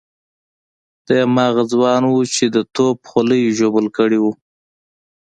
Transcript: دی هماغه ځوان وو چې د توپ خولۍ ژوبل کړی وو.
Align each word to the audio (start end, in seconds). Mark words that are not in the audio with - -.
دی 1.05 1.17
هماغه 1.25 1.63
ځوان 1.71 2.01
وو 2.07 2.21
چې 2.35 2.45
د 2.55 2.57
توپ 2.75 2.97
خولۍ 3.09 3.43
ژوبل 3.57 3.85
کړی 3.97 4.19
وو. 4.21 4.31